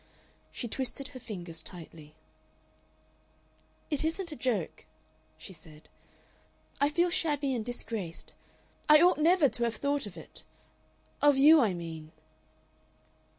She 0.51 0.67
twisted 0.67 1.09
her 1.09 1.19
fingers 1.19 1.61
tightly. 1.61 2.15
"It 3.91 4.03
isn't 4.03 4.31
a 4.31 4.35
joke," 4.35 4.87
she 5.37 5.53
said. 5.53 5.89
"I 6.79 6.89
feel 6.89 7.11
shabby 7.11 7.53
and 7.53 7.63
disgraced.... 7.63 8.33
I 8.89 8.99
ought 8.99 9.19
never 9.19 9.47
to 9.49 9.63
have 9.63 9.75
thought 9.75 10.07
of 10.07 10.17
it. 10.17 10.41
Of 11.21 11.37
you, 11.37 11.59
I 11.61 11.75
mean...." 11.75 12.13